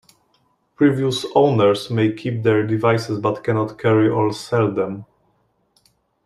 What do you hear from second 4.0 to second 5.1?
or sell them.